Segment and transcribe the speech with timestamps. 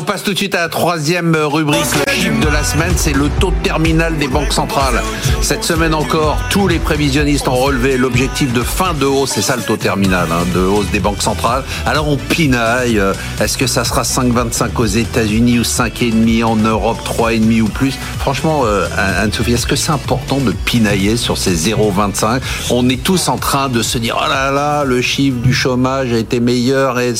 [0.00, 3.12] On passe tout de suite à la troisième rubrique, le chiffre de la semaine, c'est
[3.12, 5.02] le taux terminal des banques centrales.
[5.42, 9.54] Cette semaine encore, tous les prévisionnistes ont relevé l'objectif de fin de hausse, c'est ça
[9.54, 11.62] le taux terminal, hein, de hausse des banques centrales.
[11.84, 16.96] Alors on pinaille, euh, est-ce que ça sera 5,25 aux États-Unis ou 5,5 en Europe,
[17.04, 17.92] 3,5 ou plus?
[18.18, 22.40] Franchement, euh, Anne-Sophie, est-ce que c'est important de pinailler sur ces 0,25
[22.70, 26.14] On est tous en train de se dire, oh là là, le chiffre du chômage
[26.14, 27.12] a été meilleur et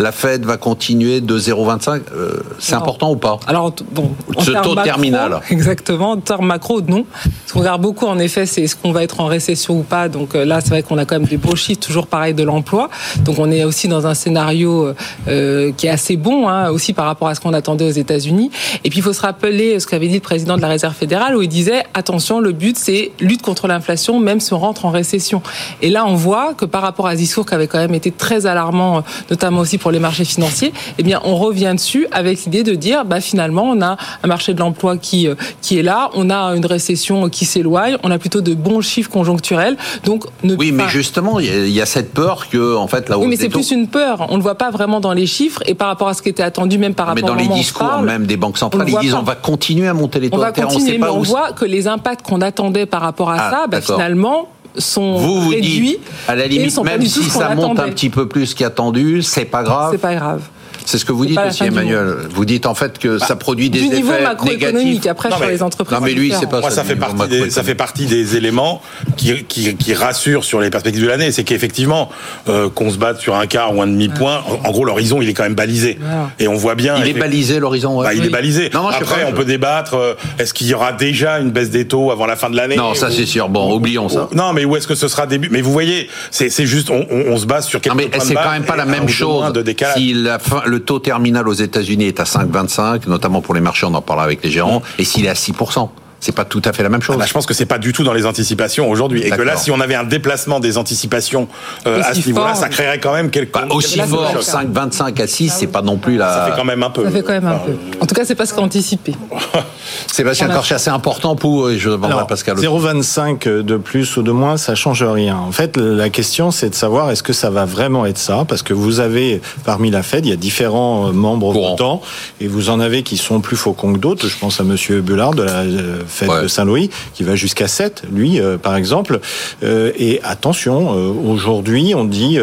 [0.00, 4.74] la Fed va continuer de 0,25 euh, c'est important ou pas Alors, bon, ce taux
[4.76, 5.40] terminal.
[5.50, 7.04] Exactement, en termes macro, non.
[7.46, 10.08] Ce qu'on regarde beaucoup, en effet, c'est est-ce qu'on va être en récession ou pas.
[10.08, 12.42] Donc euh, là, c'est vrai qu'on a quand même des beaux chiffres, toujours pareil, de
[12.42, 12.88] l'emploi.
[13.20, 14.94] Donc on est aussi dans un scénario
[15.28, 18.50] euh, qui est assez bon, hein, aussi par rapport à ce qu'on attendait aux États-Unis.
[18.84, 21.36] Et puis il faut se rappeler ce qu'avait dit le président de la Réserve fédérale,
[21.36, 24.90] où il disait attention, le but c'est lutte contre l'inflation, même si on rentre en
[24.90, 25.42] récession.
[25.82, 28.10] Et là, on voit que par rapport à ce discours qui avait quand même été
[28.10, 32.62] très alarmant, notamment aussi pour les marchés financiers, eh bien, on revient dessus avec l'idée
[32.62, 36.10] de dire, bah, finalement, on a un marché de l'emploi qui, euh, qui est là,
[36.14, 39.76] on a une récession qui s'éloigne, on a plutôt de bons chiffres conjoncturels.
[40.04, 43.26] Donc, ne oui, mais justement, il y, a cette peur que, en fait, là Oui,
[43.26, 44.26] mais c'est plus une peur.
[44.28, 46.28] On ne le voit pas vraiment dans les chiffres et par rapport à ce qui
[46.28, 49.14] était attendu, même par rapport mais dans les discours même des banques centrales, ils disent
[49.14, 51.88] on va continuer à monter les taux on va continuer, mais on voit que les
[51.88, 54.48] impacts qu'on attendait par rapport à ah, ça, bah, finalement,
[54.78, 55.98] sont vous, vous réduits.
[55.98, 59.62] Dites, à la limite, même si ça monte un petit peu plus qu'attendu, c'est pas
[59.62, 59.90] grave.
[59.92, 60.42] C'est pas grave.
[60.86, 62.14] C'est ce que vous dites aussi, Emmanuel.
[62.30, 65.06] Vous dites en fait que ça bah, produit des du effets négatifs.
[65.06, 65.98] Après, sur les entreprises.
[65.98, 66.84] Non, mais lui, c'est pas Moi, ça.
[66.84, 68.80] fait partie des, ça fait partie des éléments
[69.16, 71.32] qui, qui, qui rassurent sur les perspectives de l'année.
[71.32, 72.08] C'est qu'effectivement,
[72.48, 75.28] euh, qu'on se batte sur un quart ou un demi point, en gros, l'horizon, il
[75.28, 75.98] est quand même balisé.
[76.38, 76.96] Et on voit bien.
[76.98, 78.00] Il est balisé l'horizon.
[78.02, 78.70] Bah, il est balisé.
[78.72, 79.94] Non, Après, on peut débattre.
[79.94, 82.76] Euh, est-ce qu'il y aura déjà une baisse des taux avant la fin de l'année
[82.76, 83.48] Non, ça c'est sûr.
[83.48, 84.28] Bon, oublions ça.
[84.32, 85.48] Non, mais où est-ce que ce sera début?
[85.50, 88.64] Mais vous voyez, c'est juste, on, se base sur quelques non, mais c'est quand même
[88.64, 89.52] pas la même chose.
[89.96, 94.02] Si le taux terminal aux États-Unis est à 5,25, notamment pour les marchés, on en
[94.02, 95.88] parlera avec les gérants, et s'il est à 6%
[96.20, 97.16] c'est pas tout à fait la même chose.
[97.16, 99.42] Ah bah, je pense que c'est pas du tout dans les anticipations aujourd'hui, et que
[99.42, 101.48] là, si on avait un déplacement des anticipations
[101.86, 103.52] euh, à ce niveau-là, ça créerait quand même quelque.
[103.52, 106.32] Bah, aussi fort, 5, 25 à 6, c'est pas non plus la.
[106.32, 107.04] Ça fait quand même un peu.
[107.04, 107.72] Ça fait quand même un peu.
[108.00, 109.14] En tout cas, c'est pas ce qu'on anticipait.
[110.06, 111.70] Sébastien Corchet, c'est important pour.
[111.72, 112.56] Je Alors, Pascal.
[112.56, 115.36] 0,25 de plus ou de moins, ça change rien.
[115.36, 118.62] En fait, la question, c'est de savoir est-ce que ça va vraiment être ça, parce
[118.62, 122.02] que vous avez parmi la Fed, il y a différents membres votants,
[122.40, 124.28] et vous en avez qui sont plus faucons que d'autres.
[124.28, 125.62] Je pense à Monsieur Bullard de la
[126.06, 129.20] Fed de Saint-Louis, qui va jusqu'à 7, lui, euh, par exemple.
[129.62, 132.38] Euh, et attention, euh, aujourd'hui, on dit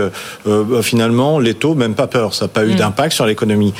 [0.45, 2.75] bah, finalement, les taux, même pas peur, ça n'a pas eu mm.
[2.75, 3.73] d'impact sur l'économie.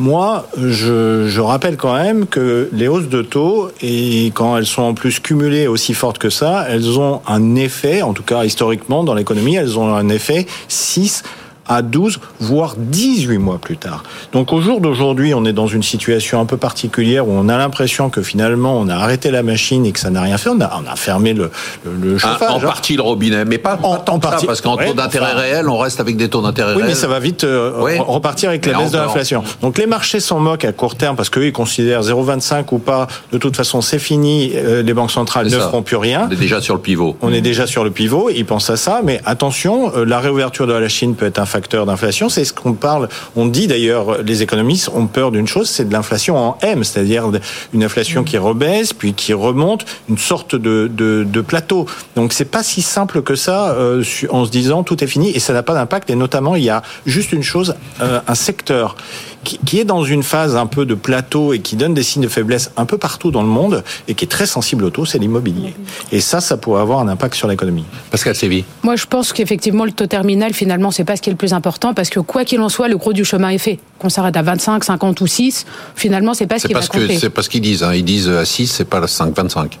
[0.00, 4.82] Moi, je, je, rappelle quand même que les hausses de taux, et quand elles sont
[4.82, 9.02] en plus cumulées aussi fortes que ça, elles ont un effet, en tout cas historiquement
[9.02, 11.24] dans l'économie, elles ont un effet 6
[11.68, 14.02] à 12, voire 18 mois plus tard.
[14.32, 17.56] Donc au jour d'aujourd'hui, on est dans une situation un peu particulière où on a
[17.58, 20.50] l'impression que finalement on a arrêté la machine et que ça n'a rien fait.
[20.50, 21.50] On a, on a fermé le,
[21.84, 22.50] le, ah, chauffage.
[22.50, 25.68] en partie le robinet, mais pas en, tant partie, ça, parce qu'en taux d'intérêt réel,
[25.68, 26.86] on reste avec des taux d'intérêt oui, réels.
[26.86, 29.42] Oui, mais ça va vite euh, repartir avec la baisse de l'inflation.
[29.60, 33.06] Donc les marchés s'en moquent à court terme parce qu'eux ils considèrent 0,25 ou pas.
[33.32, 34.52] De toute façon, c'est fini.
[34.54, 36.26] Euh, les banques centrales ne feront plus rien.
[36.28, 37.16] On est déjà sur le pivot.
[37.22, 38.30] On est déjà sur le pivot.
[38.30, 41.46] Ils pensent à ça, mais attention, euh, la réouverture de la Chine peut être un
[41.46, 42.28] facteur d'inflation.
[42.28, 43.08] C'est ce qu'on parle.
[43.36, 47.30] On dit d'ailleurs, les économistes ont peur d'une chose, c'est de l'inflation en M, c'est-à-dire
[47.72, 51.86] une inflation qui rebaisse puis qui remonte, une sorte de plateau.
[52.16, 55.38] Donc c'est pas si simple que ça euh, en se disant tout est fini et
[55.38, 56.10] ça n'a pas d'impact.
[56.10, 58.96] Et notamment, il y a juste une chose, euh, un secteur
[59.44, 62.28] qui, est dans une phase un peu de plateau et qui donne des signes de
[62.28, 65.18] faiblesse un peu partout dans le monde et qui est très sensible au taux, c'est
[65.18, 65.74] l'immobilier.
[66.12, 67.84] Et ça, ça pourrait avoir un impact sur l'économie.
[68.10, 68.64] Pascal Séville.
[68.82, 71.52] Moi, je pense qu'effectivement, le taux terminal, finalement, c'est pas ce qui est le plus
[71.52, 73.78] important parce que quoi qu'il en soit, le gros du chemin est fait.
[73.98, 75.66] Qu'on s'arrête à 25, 50 ou 6,
[75.96, 77.18] finalement, c'est pas ce qui va compter.
[77.18, 77.82] C'est pas ce qu'ils disent.
[77.82, 77.94] Hein.
[77.94, 79.78] Ils disent à 6, c'est pas 5, 25.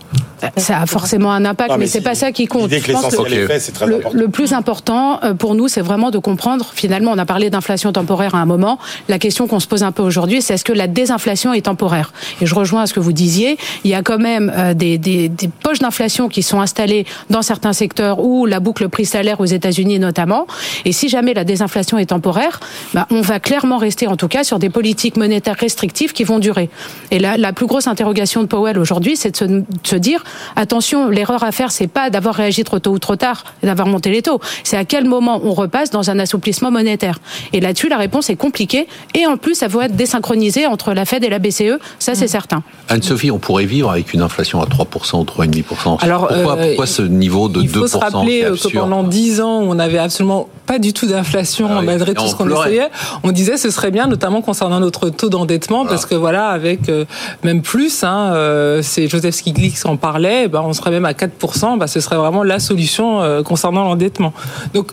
[0.56, 2.70] Ça a forcément un impact, mais, c'est pas ça qui compte.
[2.70, 6.70] Je pense que le, le, plus important euh, pour nous, c'est vraiment de comprendre.
[6.74, 8.78] Finalement, on a parlé d'inflation temporaire à un moment.
[9.08, 12.12] La question qu'on se pose un peu aujourd'hui, c'est est-ce que la désinflation est temporaire?
[12.40, 13.58] Et je rejoins à ce que vous disiez.
[13.84, 17.42] Il y a quand même euh, des, des, des poches d'inflation qui sont installées dans
[17.42, 20.46] certains secteurs ou la boucle prix-salaire aux États-Unis notamment.
[20.84, 22.60] Et si jamais la désinflation est temporaire,
[22.94, 26.38] bah, on va clairement rester en tout cas sur des politiques monétaires restrictives qui vont
[26.38, 26.70] durer.
[27.10, 30.24] Et là, la plus grosse interrogation de Powell aujourd'hui, c'est de se, se dire
[30.56, 34.10] Attention, l'erreur à faire, c'est pas d'avoir réagi trop tôt ou trop tard, d'avoir monté
[34.10, 34.40] les taux.
[34.64, 37.18] C'est à quel moment on repasse dans un assouplissement monétaire.
[37.52, 38.86] Et là-dessus, la réponse est compliquée.
[39.14, 41.78] Et en plus, ça va être désynchronisé entre la Fed et la BCE.
[41.98, 42.28] Ça, c'est mm.
[42.28, 42.62] certain.
[42.88, 46.02] Anne-Sophie, on pourrait vivre avec une inflation à 3% ou 3,5%.
[46.02, 49.40] Alors, pourquoi, euh, pourquoi ce niveau de 2% Il faut se rappeler que pendant 10
[49.40, 52.90] ans, on n'avait absolument pas du tout d'inflation ah malgré tout ce qu'on essayait.
[53.22, 57.04] On disait ce serait bien, notamment concernant notre taux d'endettement, parce que voilà, avec euh,
[57.42, 61.78] même plus, hein, euh, c'est Joseph Stiglitz en parlait, ben, on serait même à 4%,
[61.78, 64.32] ben, ce serait vraiment la solution euh, concernant l'endettement.
[64.74, 64.92] Donc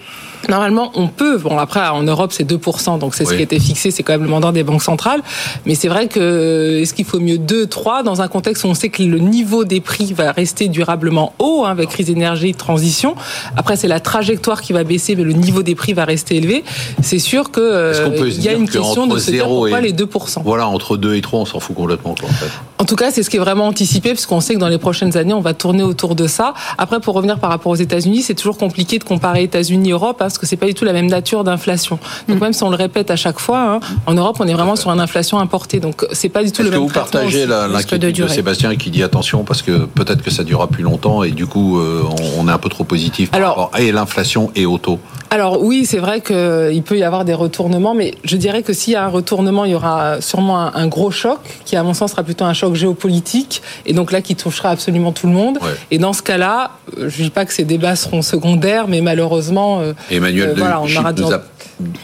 [0.49, 1.37] Normalement, on peut.
[1.37, 4.13] Bon, après, en Europe, c'est 2%, donc c'est ce qui a été fixé, c'est quand
[4.13, 5.21] même le mandat des banques centrales.
[5.65, 8.73] Mais c'est vrai que est-ce qu'il faut mieux 2, 3 dans un contexte où on
[8.73, 13.15] sait que le niveau des prix va rester durablement haut, hein, avec crise d'énergie, transition?
[13.57, 16.63] Après, c'est la trajectoire qui va baisser, mais le niveau des prix va rester élevé.
[17.01, 20.41] C'est sûr que euh, il y a une question de se dire pourquoi les 2%.
[20.43, 22.15] Voilà, entre 2 et 3, on s'en fout complètement.
[22.19, 22.51] Quoi, en, fait.
[22.77, 25.17] En tout cas, c'est ce qui est vraiment anticipé, puisqu'on sait que dans les prochaines
[25.17, 26.53] années, on va tourner autour de ça.
[26.77, 30.17] Après, pour revenir par rapport aux États-Unis, c'est toujours compliqué de comparer États-Unis-Europe.
[30.19, 31.99] Hein, parce que c'est pas du tout la même nature d'inflation.
[32.27, 32.41] Donc mm.
[32.41, 34.91] même si on le répète à chaque fois, hein, en Europe, on est vraiment sur
[34.91, 35.79] une inflation importée.
[35.79, 36.79] Donc c'est pas du tout le même.
[36.79, 40.67] Que vous partagez l'inquiétude de, Sébastien qui dit attention parce que peut-être que ça durera
[40.67, 42.03] plus longtemps et du coup euh,
[42.37, 44.99] on est un peu trop positif par Alors, rapport à l'inflation et au taux.
[45.29, 48.93] Alors oui, c'est vrai qu'il peut y avoir des retournements, mais je dirais que s'il
[48.93, 52.11] y a un retournement, il y aura sûrement un, gros choc, qui à mon sens
[52.11, 55.59] sera plutôt un choc géopolitique, et donc là qui touchera absolument tout le monde.
[55.91, 59.01] Et dans ce cas-là, euh, je ne dis pas que ces débats seront secondaires, mais
[59.01, 61.41] malheureusement, euh, Emmanuel voilà, on aura nous a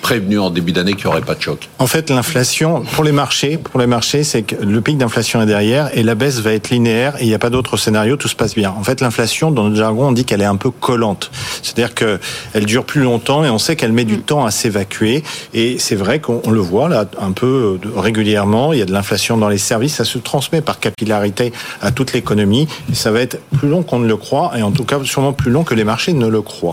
[0.01, 1.69] prévenu en début d'année qu'il n'y aurait pas de choc.
[1.79, 5.45] En fait, l'inflation, pour les marchés, pour les marchés, c'est que le pic d'inflation est
[5.45, 8.27] derrière et la baisse va être linéaire et il n'y a pas d'autre scénario, tout
[8.27, 8.73] se passe bien.
[8.77, 11.31] En fait, l'inflation, dans notre jargon, on dit qu'elle est un peu collante.
[11.61, 14.21] C'est-à-dire qu'elle dure plus longtemps et on sait qu'elle met du mm.
[14.21, 15.23] temps à s'évacuer.
[15.53, 18.73] Et c'est vrai qu'on le voit là un peu euh, régulièrement.
[18.73, 20.17] Il y a de l'inflation dans les services, ça se
[20.59, 24.61] par capillarité à toute l'économie ça va être plus long qu'on ne le croit et
[24.61, 26.69] en tout cas sûrement plus long que les marchés ne le croient.